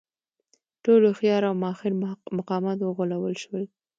[0.83, 1.91] ټول هوښیار او ماهر
[2.37, 3.63] مقامات وغولول شول.